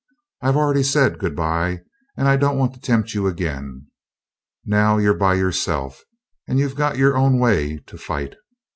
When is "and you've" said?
6.47-6.73